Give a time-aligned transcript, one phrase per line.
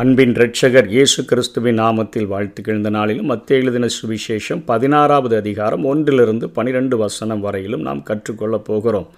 [0.00, 6.96] அன்பின் ரட்சகர் இயேசு கிறிஸ்துவின் நாமத்தில் வாழ்த்துக்கள் இந்த நாளிலும் மத்திய எழுதின சுவிசேஷம் பதினாறாவது அதிகாரம் ஒன்றிலிருந்து பனிரெண்டு
[6.96, 9.08] வசனம் வரையிலும் நாம் கற்றுக்கொள்ளப் போகிறோம்.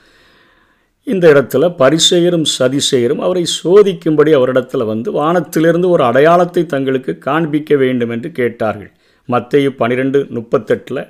[1.06, 8.32] இந்த இடத்துல பரிசெயரும் சதிசெயரும் அவரை சோதிக்கும்படி அவரிடத்தில் வந்து வானத்திலிருந்து ஒரு அடையாளத்தை தங்களுக்கு காண்பிக்க வேண்டும் என்று
[8.32, 8.90] கேட்டார்கள்.
[9.28, 11.02] மத்தேயு பனிரெண்டு முப்பத்தெட்டில்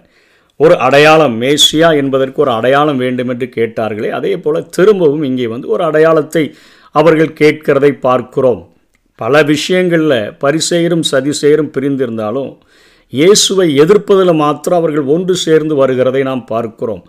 [0.57, 5.85] ஒரு அடையாளம் மேசியா என்பதற்கு ஒரு அடையாளம் வேண்டும் என்று கேட்டார்களே அதே போல் திரும்பவும் இங்கே வந்து ஒரு
[5.85, 6.45] அடையாளத்தை
[6.91, 8.63] அவர்கள் கேட்கிறதை பார்க்கிறோம்.
[9.23, 12.53] பல விஷயங்களில் பரிசெயரும் சதிசெயரும் பிரிந்திருந்தாலும்
[13.13, 17.03] இயேசுவை எதிர்ப்பதில் மாத்திரம் அவர்கள் ஒன்று சேர்ந்து வருகிறதை நாம் பார்க்கிறோம்.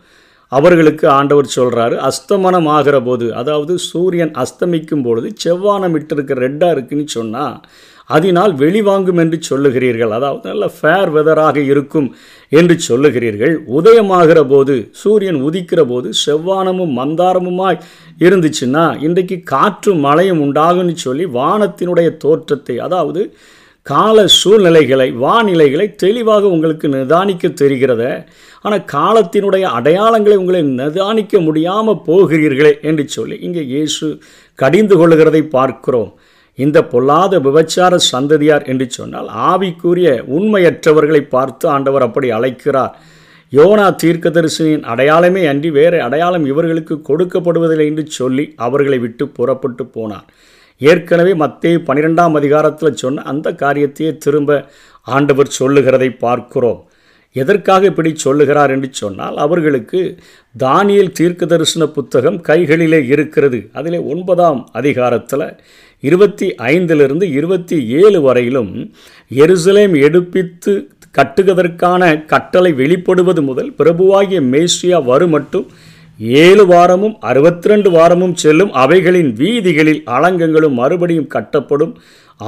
[0.51, 7.55] அவர்களுக்கு ஆண்டவர் சொல்கிறாரு அஸ்தமனம் ஆகிற போது அதாவது சூரியன் அஸ்தமிக்கும் பொழுது செவ்வானம் இட்டிருக்க ரெட்டாக இருக்குன்னு சொன்னால்
[8.15, 10.13] அதனால் வெளிவாங்கும் என்று சொல்லுகிறீர்கள்.
[10.17, 12.07] அதாவது நல்ல ஃபேர் வெதராக இருக்கும்
[12.59, 13.55] என்று சொல்லுகிறீர்கள்.
[13.77, 17.83] உதயமாகிற போது சூரியன் உதிக்கிற போது செவ்வானமும் மந்தாரமுமாய்
[18.25, 23.23] இருந்துச்சுன்னா இன்றைக்கு காற்றும் மழையும் உண்டாகும்னு சொல்லி வானத்தினுடைய தோற்றத்தை அதாவது
[23.85, 28.03] கால சூழ்நிலைகளை வானிலைகளை தெளிவாக உங்களுக்கு நிதானிக்க தெரிகிறத.
[28.65, 34.07] ஆனால் காலத்தினுடைய அடையாளங்களை உங்களை நிதானிக்க முடியாமல் போகிறீர்களே என்று சொல்லி இங்கே இயேசு
[34.59, 36.11] கடிந்து கொள்ளுகிறதை பார்க்கிறோம்.
[36.57, 42.93] இந்த பொல்லாத விபச்சார சந்ததியார் என்று சொன்னால் ஆவிக்குரிய உண்மையற்றவர்களை பார்த்து ஆண்டவர் அப்படி அழைக்கிறார்.
[43.53, 50.27] யோனா தீர்க்கதரிசனின் அடையாளமே அன்றி வேறு அடையாளம் இவர்களுக்கு கொடுக்கப்படுவதில்லை என்று சொல்லி அவர்களை விட்டு புறப்பட்டு போனார்.
[50.81, 54.65] ஏற்கனவே மத்திய பன்னிரெண்டாம் அதிகாரத்தில் சொன்ன அந்த காரியத்தையே திரும்ப
[55.01, 56.81] ஆண்டவர் சொல்லுகிறதை பார்க்கிறோம்.
[57.35, 59.99] எதற்காக இப்படி சொல்லுகிறார் என்று சொன்னால் அவர்களுக்கு
[60.59, 63.59] தானியல் தீர்க்க தரிசன புத்தகம் கைகளிலே இருக்கிறது.
[63.73, 65.45] அதிலே ஒன்பதாம் அதிகாரத்தில்
[66.03, 68.71] இருபத்தி ஐந்திலிருந்து இருபத்தி ஏழு வரையிலும்
[69.31, 70.73] எருசலேம் எடுப்பித்து
[71.17, 75.67] கட்டுவதற்கான கட்டளை வெளிப்படுவது முதல் பிரபுவாகிய மேசியா வரும் மட்டும்
[76.19, 81.93] ஏழு வாரமும் அறுபத்தி ரெண்டு வாரமும் செல்லும் அவைகளின் வீதிகளில் அலங்கங்களும் மறுபடியும் கட்டப்படும்.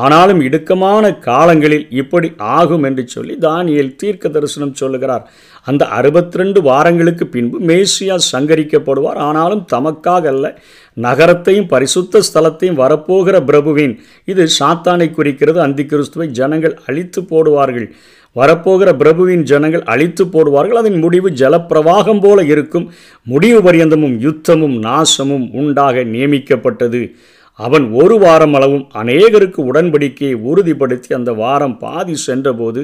[0.04, 5.24] ஆனாலும் இடுக்கமான காலங்களில் இப்படி ஆகும் என்று சொல்லி தானியல் தீர்க்க தரிசனம் சொல்லுகிறார்.
[5.64, 9.20] அந்த அறுபத்தி ரெண்டு வாரங்களுக்கு பின்பு மேசியா சங்கரிக்கப்படுவார்.
[9.28, 10.46] ஆனாலும் தமக்காக அல்ல
[10.94, 13.96] நகரத்தையும் பரிசுத்த ஸ்தலத்தையும் வரப்போகிற பிரபுவின்
[14.26, 15.62] இது சாத்தானை குறிக்கிறது.
[15.62, 17.88] அந்தி கிறிஸ்துவை ஜனங்கள் அழித்து போடுவார்கள்.
[18.36, 20.80] வரப்போகிற பிரபுவின் ஜனங்கள் அழித்து போடுவார்கள்.
[20.82, 22.88] அதன் முடிவு ஜலப்பிரவாகம் போல இருக்கும்.
[23.24, 27.02] முடிவு பரியந்தமும் யுத்தமும் நாசமும் உண்டாக நியமிக்கப்பட்டது.
[27.60, 32.82] அவன் ஒரு வாரம் அளவும் அநேகருக்கு உடன்படிக்கையை உறுதிப்படுத்தி அந்த வாரம் பாதி சென்றபோது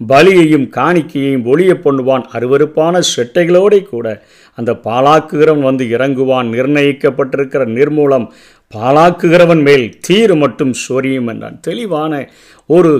[0.00, 4.06] பலியையும் காணிக்கையையும் ஒளிய பண்ணுவான் அருவருப்பான செட்டைகளோட கூட.
[4.58, 6.48] அந்த பாலாக்குகிறவன் வந்து இறங்குவான்.
[6.56, 8.26] நிர்ணயிக்கப்பட்டிருக்கிற நிர்மூலம்
[8.74, 11.60] பாலாக்குகிறவன் மேல் தீரு மட்டும் சொரியும் என்றான்.
[11.60, 12.12] தெளிவான
[12.66, 12.92] ஒரு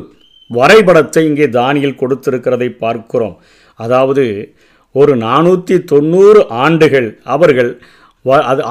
[0.50, 3.36] வரைபடத்தை இங்கே தானியில் கொடுத்திருக்கிறதை பார்க்கிறோம்.
[3.80, 4.54] அதாவது
[4.94, 7.70] ஒரு நானூற்றி தொண்ணூறு ஆண்டுகள் அவர்கள்
[8.50, 8.62] அது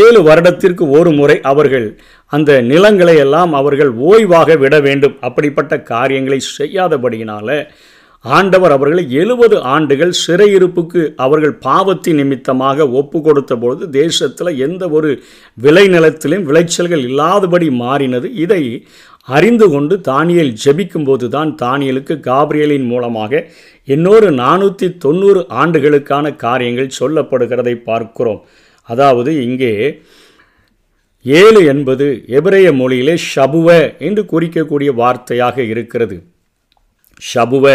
[0.00, 1.88] ஏழு வருடத்திற்கு ஒரு முறை அவர்கள்
[2.32, 5.18] அந்த நிலங்களை எல்லாம் அவர்கள் ஓய்வாக விட வேண்டும்.
[5.28, 7.58] அப்படிப்பட்ட காரியங்களை செய்யாதபடியினால
[8.24, 15.10] ஆண்டவர் அவர்களை எழுபது ஆண்டுகள் சிறையிருப்புக்கு அவர்கள் பாவத்தின் நிமித்தமாக ஒப்பு கொடுத்த பொழுது தேசத்தில் எந்த ஒரு
[15.64, 18.30] விளைநிலத்திலும் விளைச்சல்கள் இல்லாதபடி மாறினது.
[18.44, 18.62] இதை
[19.28, 23.42] அறிந்து கொண்டு தானியல் ஜெபிக்கும்போது தான் தானியலுக்கு காப்ரியலின் மூலமாக
[23.88, 28.42] இன்னொரு நானூற்றி தொண்ணூறு ஆண்டுகளுக்கான காரியங்கள் சொல்லப்படுகிறதை பார்க்கிறோம்.
[28.88, 29.72] அதாவது இங்கே
[31.24, 32.06] ஏழு என்பது
[32.38, 36.16] எபிரேய மொழியிலே ஷபுவ என்று குறிக்கக்கூடிய வார்த்தையாக இருக்கிறது.
[37.22, 37.66] ஷபுவ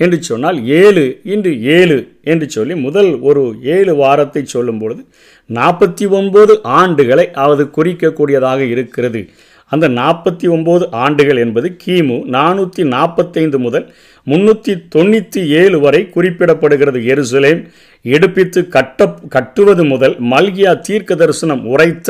[0.00, 3.42] என்று சொன்னால் ஏழு இன்று ஏழு என்று சொல்லி முதல் ஒரு
[3.74, 5.02] ஏழு வாரத்தை சொல்லும் பொழுது
[5.50, 9.22] நாற்பத்தி ஒன்பது ஆண்டுகளை அது குறிக்கக்கூடியதாக இருக்கிறது.
[9.72, 13.86] அந்த நாற்பத்தி ஒம்பது ஆண்டுகள் என்பது கிமு நானூற்றி நாற்பத்தைந்து முதல்
[14.30, 16.98] முன்னூற்றி தொண்ணூற்றி ஏழு வரை குறிப்பிடப்படுகிறது.
[17.12, 17.60] எருசலேம்
[18.04, 22.08] எடுப்பித்து கட்ட கட்டுவது முதல் மல்கியா தீர்க்க தரிசனம் உரைத்த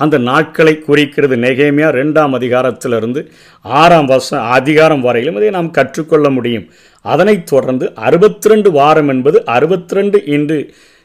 [0.00, 1.36] அந்த நாட்களை குறிக்கிறது.
[1.46, 3.20] நெகேமியா ரெண்டாம் அதிகாரத்திலிருந்து
[3.64, 6.66] ஆறாம் வருஷம் அதிகாரம் வரையிலும் இதை நாம் கற்றுக்கொள்ள முடியும்.
[7.04, 10.58] அதனைத் தொடர்ந்து அறுபத்தி ரெண்டு வாரம் என்பது அறுபத்தி ரெண்டு இன்று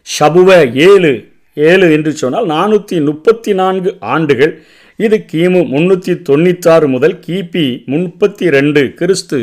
[0.08, 0.50] ஷபுவ
[0.88, 1.12] ஏழு
[1.58, 4.54] ஏழு என்று சொன்னால் நானூற்றி முப்பத்தி நான்கு ஆண்டுகள்
[4.98, 9.40] இது கிமு முன்னூற்றி தொண்ணூத்தாறு முதல் கிபி முப்பத்தி ரெண்டு கிறிஸ்து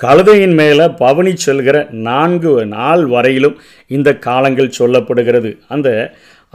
[0.00, 3.56] கழுதையின் மேலே பவனி செல்கிற நான்கு நாள் வரையிலும்
[3.86, 5.58] இந்த காலங்கள் சொல்லப்படுகிறது.
[5.68, 5.88] அந்த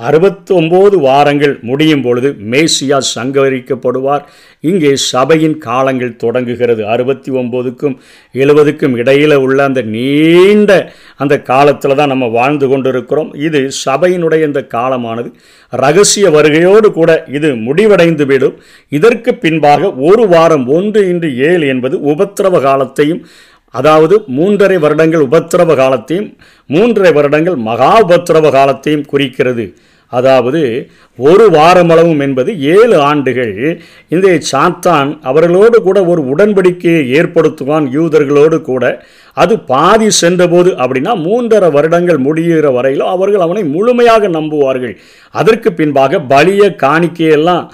[0.08, 4.24] அறுபத்தி ஒம்பது வாரங்கள் முடியும் பொழுது மேசியா சங்கரிக்கப்படுவார்.
[4.70, 6.82] இங்கே சபையின் காலங்கள் தொடங்குகிறது.
[6.94, 7.96] அறுபத்தி ஒம்போதுக்கும்
[8.42, 10.72] எழுபதுக்கும் இடையில் உள்ள அந்த நீண்ட
[11.24, 13.32] அந்த காலத்தில் தான் நம்ம வாழ்ந்து கொண்டிருக்கிறோம்.
[13.48, 15.30] இது சபையினுடைய இந்த காலமானது.
[15.84, 18.58] ரகசிய வருகையோடு கூட இது முடிவடைந்து விடும்.
[18.98, 23.24] இதற்கு பின்பாக ஒரு வாரம் ஒன்று இன்று ஏழு என்பது உபத்திரவ காலத்தையும்
[23.80, 26.28] அதாவது மூன்றரை வருடங்கள் உபத்திரவ காலத்தையும்
[26.74, 29.66] மூன்றரை வருடங்கள் மகா உபத்திரவ காலத்தையும் குறிக்கிறது.
[30.12, 30.62] அதாவது
[31.20, 33.54] ஒரு வாரமளவும் என்பது ஏழு ஆண்டுகள்.
[34.14, 38.84] இந்த சாத்தான் அவர்களோடு கூட ஒரு உடன்படிக்கையை ஏற்படுத்துவான் யூதர்களோடு கூட.
[39.36, 44.96] அது பாதி சென்றபோது அப்படின்னா மூன்றரை வருடங்கள் முடிகிற வரையிலும் அவர்கள் அவனை முழுமையாக நம்புவார்கள்.
[45.32, 47.66] அதற்கு பின்பாக பலிய காணிக்கையெல்லாம்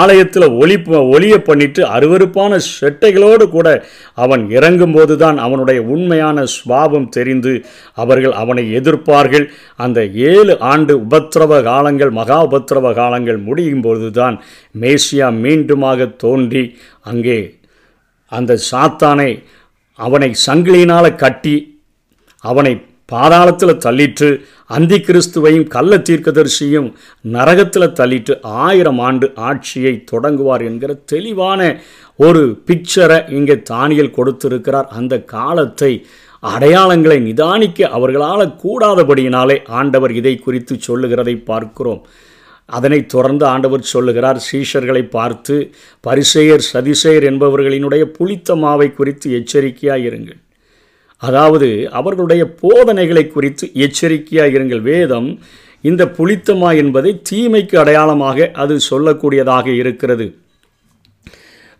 [0.00, 0.76] ஆலயத்தில் ஒளி
[1.14, 3.68] ஒளிய பண்ணிட்டு அருவருப்பான செட்டைகளோடு கூட
[4.14, 7.52] அவன் இறங்கும்போது தான் அவனுடைய உண்மையான சுவாபம் தெரிந்து
[7.94, 9.46] அவர்கள் அவனை எதிர்ப்பார்கள்.
[9.76, 14.38] அந்த ஏழு ஆண்டு உபத்திரவ காலங்கள் மகா உபத்திரவ காலங்கள் முடியும் தான்
[14.80, 16.64] மேசியா மீண்டுமாக தோன்றி
[17.02, 17.40] அங்கே
[18.32, 19.30] அந்த சாத்தானை
[19.98, 21.56] அவனை சங்கிலியினால் கட்டி
[22.44, 22.74] அவனை
[23.12, 24.28] பாதாளத்தில் தள்ளிட்டு
[24.66, 26.88] அந்தி கிறிஸ்துவையும் கள்ள தீர்க்கதரிசியும்
[27.34, 31.60] நரகத்தில் தள்ளிட்டு ஆயிரம் ஆண்டு ஆட்சியை தொடங்குவார் என்கிற தெளிவான
[32.18, 34.88] ஒரு பிக்சரை இங்கே தானியல் கொடுத்திருக்கிறார்.
[34.88, 35.92] அந்த காலத்தை
[36.42, 42.02] அடையாளங்களை நிதானிக்க அவர்களால் கூடாதபடியினாலே ஆண்டவர் இதை குறித்து சொல்லுகிறதை பார்க்கிறோம்.
[42.68, 45.56] அதனைத் தொடர்ந்து ஆண்டவர் சொல்லுகிறார் சீஷர்களை பார்த்து
[46.00, 50.40] பரிசெயர் சதிசெயர் என்பவர்களினுடைய புளித்த மாவை குறித்து எச்சரிக்கையாக இருங்கள்.
[51.22, 54.82] அதாவது அவர்களுடைய போதனைகளை குறித்து எச்சரிக்கையாக இருங்கள்.
[54.82, 55.28] வேதம்
[55.80, 60.26] இந்த புளித்தமா என்பதை தீமைக்கு அடையாளமாக அது சொல்லக்கூடியதாக இருக்கிறது.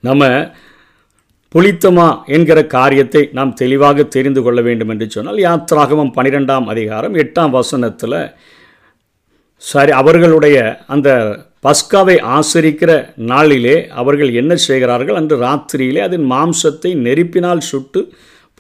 [0.00, 0.52] நம்ம
[1.54, 8.18] புளித்தமா என்கிற காரியத்தை நாம் தெளிவாக தெரிந்து கொள்ள வேண்டும் என்று சொன்னால் யாத்ராகமம் பனிரெண்டாம் அதிகாரம் எட்டாம் வசனத்தில்
[9.70, 10.56] சாரி அவர்களுடைய
[10.86, 11.08] அந்த
[11.66, 12.90] பஸ்காவை ஆசரிக்கிற
[13.30, 15.18] நாளிலே அவர்கள் என்ன செய்கிறார்கள்?
[15.20, 18.00] அன்று ராத்திரியிலே அதன் மாம்சத்தை நெருப்பினால் சுட்டு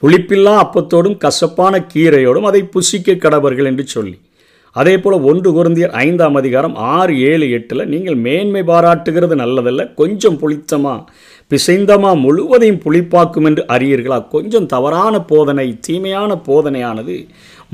[0.02, 4.16] புளிப்பில்லா அப்பத்தோடும் கசப்பான கீரையோடும் அதை புசிக்க கடவர்கள் என்று சொல்லி.
[4.76, 10.94] அதே போல் ஒன்று குருந்தியர் ஐந்தாம் அதிகாரம் ஆறு ஏழு எட்டில் நீங்கள் மேன்மை பாராட்டுகிறது நல்லதல்ல கொஞ்சம் புளித்தமா
[11.50, 14.18] பிசைந்தமா முழுவதையும் புளிப்பாக்கும் என்று அறியீர்களா?
[14.28, 17.16] கொஞ்சம் தவறான போதனை தீமையான போதனையானது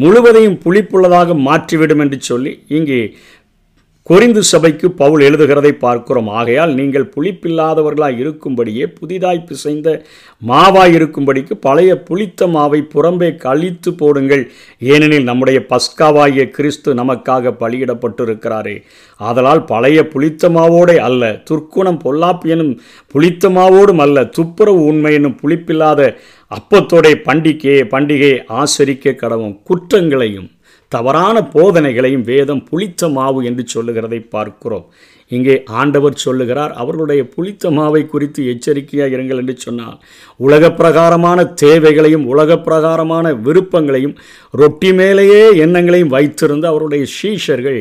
[0.00, 3.00] முழுவதையும் புளிப்புள்ளதாக மாற்றிவிடும் என்று சொல்லி இங்கே
[4.10, 6.28] கொரிந்து சபைக்கு பவுல் எழுதுகிறதை பார்க்கிறோம்.
[6.38, 9.88] ஆகையால் நீங்கள் புளிப்பில்லாதவர்களாய் இருக்கும்படியே புதிதாய் பிசைந்த
[10.50, 14.44] மாவாய் இருக்கும்படிக்கு பழைய புளித்த மாவை புறம்பே கழித்து போடுங்கள்.
[14.92, 18.76] ஏனெனில் நம்முடைய பஸ்காவாகிய கிறிஸ்து நமக்காக பலியிடப்பட்டிருக்கிறாரே.
[19.20, 22.74] ஆதலால் பழைய புளித்த மாவோடே அல்ல துர்க்குணம் பொல்லாப்பு எனும்
[23.14, 26.12] புளித்த மாவோடும் அல்ல துப்புரவு உண்மை என்னும் புளிப்பில்லாத
[26.56, 30.50] அப்பத்தோடைய பண்டிகையை பண்டிகையை ஆசரிக்க கடவும் குற்றங்களையும்
[30.92, 34.86] தவறான போதனைகளையும் வேதம் புளித்த மாவு என்று சொல்லுகிறதை பார்க்கிறோம்.
[35.32, 39.98] இங்கே ஆண்டவர் சொல்லுகிறார் அவர்களுடைய புளித்த மாவை குறித்து எச்சரிக்கையாக இருங்கள் என்று சொன்னால்
[40.46, 44.14] உலக பிரகாரமான தேவைகளையும் உலக பிரகாரமான விருப்பங்களையும்
[44.60, 47.78] ரொட்டி மேலேயே எண்ணங்களையும் வைத்திருந்த அவருடைய சீஷர்கள்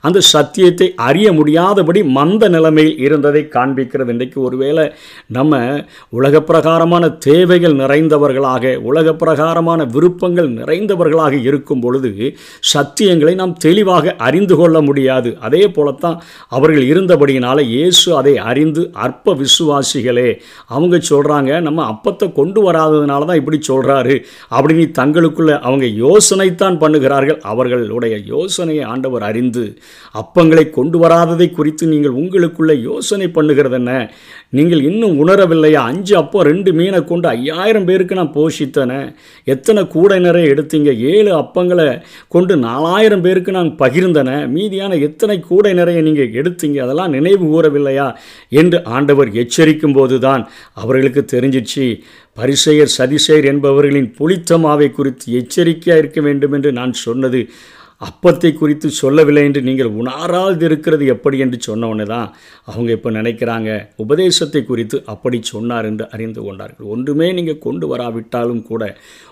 [0.00, 4.12] அந்த சத்தியத்தை அறிய முடியாதபடி மந்த நிலைமையில் இருந்ததை காண்பிக்கிறது.
[4.16, 4.84] இன்றைக்கு ஒருவேளை
[5.38, 5.62] நம்ம
[6.18, 12.12] உலக பிரகாரமான தேவைகள் நிறைந்தவர்களாக உலக பிரகாரமான விருப்பங்கள் நிறைந்தவர்களாக இருக்கும் பொழுது
[12.72, 15.30] சத்தியங்களை நாம் தெளிவாக அறிந்து கொள்ள முடியாது.
[15.46, 16.16] அதே போலத்தான்
[16.48, 20.28] அவர்கள் இருந்தபடியினால இயேசு அதை அறிந்து அற்ப விசுவாசிகளே
[20.76, 24.16] அவங்க சொல்கிறாங்க நம்ம அப்பத்தை கொண்டு வராததுனால தான் இப்படி சொல்கிறாரு
[24.56, 27.40] அப்படின்னு தங்களுக்குள்ள அவங்க யோசனைத்தான் பண்ணுகிறார்கள்.
[27.52, 29.64] அவர்களுடைய யோசனையை ஆண்டவர் அறிந்து
[30.14, 33.92] அப்பங்களை கொண்டு வராததை குறித்து நீங்கள் உங்களுக்குள்ள யோசனை பண்ணுகிறது என்ன?
[34.58, 35.80] நீங்கள் இன்னும் உணரவில்லையா?
[35.90, 39.08] அஞ்சு அப்போ ரெண்டு மீனை கொண்டு ஐயாயிரம் பேருக்கு நான் போஷித்தனேன்
[39.54, 40.90] எத்தனை கூடை நிறைய எடுத்தீங்க?
[41.12, 41.86] ஏழு அப்பங்களை
[42.28, 44.48] கொண்டு நாலாயிரம் பேருக்கு நான் பகிர்ந்தன.
[44.54, 46.78] மீதியான எத்தனை கூடை நிறைய நீங்கள் எடுத்தீங்க?
[46.78, 48.14] அதெல்லாம் நினைவு கூறவில்லையா?
[48.48, 52.00] என்று ஆண்டவர் எச்சரிக்கும் போதுதான் அவர்களுக்கு தெரிஞ்சிச்சு.
[52.34, 57.48] பரிசெயர் சதிசெயர் என்பவர்களின் புளித்தமாவை குறித்து எச்சரிக்கையாக இருக்க வேண்டும் என்று நான் சொன்னது
[58.00, 62.28] அப்பத்தை குறித்து சொல்லவில்லை என்று நீங்கள் உணராது இருக்கிறது எப்படி என்று சொன்னவொன்னே தான்
[62.64, 63.70] அவங்க இப்போ நினைக்கிறாங்க.
[63.96, 66.86] உபதேசத்தை குறித்து அப்படி சொன்னார் என்று அறிந்து கொண்டார்கள்.
[66.86, 68.82] ஒன்றுமே நீங்கள் கொண்டு வராவிட்டாலும் கூட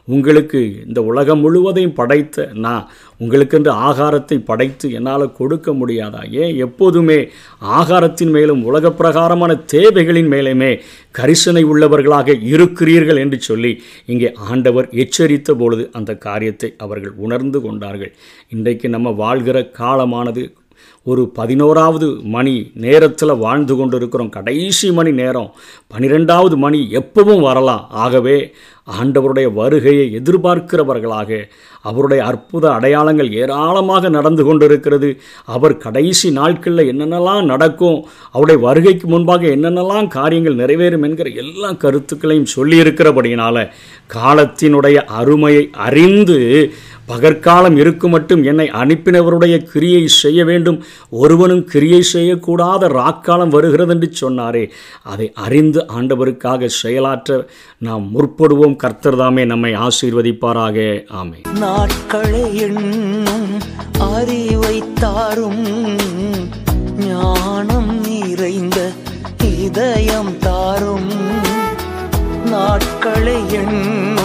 [0.08, 2.84] உங்களுக்கு இந்த உலகம் முழுவதையும் படைத்த நான்
[3.20, 6.20] உங்களுக்கென்று ஆகாரத்தை படைத்து என்னால் கொடுக்க முடியாதா?
[6.32, 7.18] ஏன் எப்போதுமே
[7.60, 10.80] ஆகாரத்தின் மேலும் உலக பிரகாரமான தேவைகளின் மேலுமே
[11.18, 18.14] கரிசனை உள்ளவர்களாக இருக்கிறீர்கள் என்று சொல்லி இங்கே ஆண்டவர் எச்சரித்த பொழுது அந்த காரியத்தை அவர்கள் உணர்ந்து கொண்டார்கள்.
[18.48, 20.44] இன்றைக்கு நம்ம வாழ்கிற காலமானது
[21.02, 25.54] ஒரு பதினோராவது மணி நேரத்தில் வாழ்ந்து கொண்டு இருக்கிறோம் கடைசி மணி நேரம்.
[25.86, 27.86] பனிரெண்டாவது மணி எப்பவும் வரலாம்.
[27.90, 28.52] ஆகவே
[29.02, 31.48] ஆண்டவருடைய வருகையை எதிர்பார்க்கிறவர்களாக
[31.82, 35.20] அவருடைய அற்புத அடையாளங்கள் ஏராளமாக நடந்து கொண்டிருக்கிறது.
[35.44, 43.70] அவர் கடைசி நாட்களில் என்னென்னலாம் நடக்கும் அவருடைய வருகைக்கு முன்பாக என்னென்னலாம் காரியங்கள் நிறைவேறும் என்கிற எல்லா கருத்துக்களையும் சொல்லியிருக்கிறபடியினால்
[44.14, 46.72] காலத்தினுடைய அருமையை அறிந்து
[47.08, 50.78] பகற்காலம் இருக்கும் மட்டும் என்னை அனுப்பினவருடைய கிரியை செய்ய வேண்டும்.
[51.10, 54.64] ஒருவனும் கிரியை செய்யக்கூடாத ராக்காலம் வருகிறது என்று சொன்னாரே.
[55.02, 57.46] அதை அறிந்து ஆண்டவருக்காக செயலாற்ற
[57.78, 58.76] நாம் முற்படுவோம்.
[58.76, 60.76] கர்த்தர் தாமே நம்மை ஆசீர்வதிப்பாராக.
[61.20, 63.48] ஆமே நாட்களை எண்ணும்
[64.14, 65.64] அறிவை தாரும்
[67.06, 68.78] ஞானம் நிறைந்த
[69.58, 71.10] இதயம் தாரும்.
[72.44, 74.17] நாட்களை எண்ணும்